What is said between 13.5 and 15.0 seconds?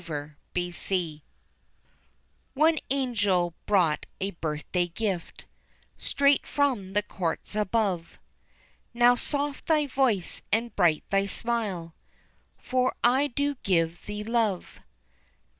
give thee Love."